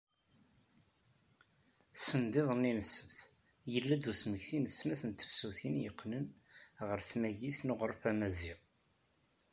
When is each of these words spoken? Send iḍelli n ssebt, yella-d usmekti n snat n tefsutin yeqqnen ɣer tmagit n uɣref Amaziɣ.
Send 2.05 2.33
iḍelli 2.41 2.71
n 2.77 2.81
ssebt, 2.85 3.19
yella-d 3.73 4.09
usmekti 4.11 4.57
n 4.59 4.65
snat 4.69 5.01
n 5.09 5.11
tefsutin 5.13 5.75
yeqqnen 5.83 6.25
ɣer 6.87 6.99
tmagit 7.09 7.59
n 7.63 7.73
uɣref 7.73 8.03
Amaziɣ. 8.11 8.59